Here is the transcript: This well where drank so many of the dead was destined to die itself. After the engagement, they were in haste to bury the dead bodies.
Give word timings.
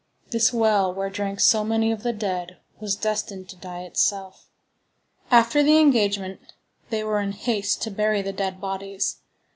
This 0.31 0.51
well 0.51 0.91
where 0.91 1.11
drank 1.11 1.39
so 1.39 1.63
many 1.63 1.91
of 1.91 2.01
the 2.01 2.11
dead 2.11 2.57
was 2.79 2.95
destined 2.95 3.49
to 3.49 3.55
die 3.55 3.83
itself. 3.83 4.47
After 5.29 5.61
the 5.61 5.77
engagement, 5.77 6.39
they 6.89 7.03
were 7.03 7.19
in 7.21 7.33
haste 7.33 7.83
to 7.83 7.91
bury 7.91 8.23
the 8.23 8.33
dead 8.33 8.59
bodies. 8.59 9.17